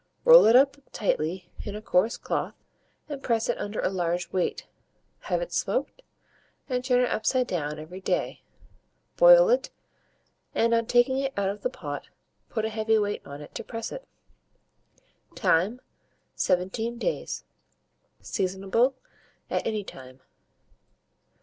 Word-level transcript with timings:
Roll 0.25 0.47
it 0.47 0.55
up 0.55 0.77
tightly 0.91 1.51
in 1.63 1.75
a 1.75 1.79
coarse 1.81 2.17
cloth, 2.17 2.55
and 3.07 3.21
press 3.21 3.49
it 3.49 3.59
under 3.59 3.79
a 3.81 3.89
large 3.89 4.31
weight; 4.33 4.65
have 5.19 5.43
it 5.43 5.53
smoked, 5.53 6.01
and 6.67 6.83
turn 6.83 7.01
it 7.03 7.11
upside 7.11 7.45
down 7.45 7.77
every 7.77 8.01
day. 8.01 8.41
Boil 9.15 9.47
it, 9.49 9.69
and, 10.55 10.73
on 10.73 10.87
taking 10.87 11.19
it 11.19 11.35
out 11.37 11.49
of 11.49 11.61
the 11.61 11.69
pot, 11.69 12.07
put 12.49 12.65
a 12.65 12.69
heavy 12.69 12.97
weight 12.97 13.21
on 13.27 13.41
it 13.41 13.53
to 13.53 13.63
press 13.63 13.91
it. 13.91 14.07
Time. 15.35 15.79
17 16.33 16.97
days. 16.97 17.43
Seasonable 18.23 18.95
at 19.51 19.67
any 19.67 19.83
time. 19.83 20.19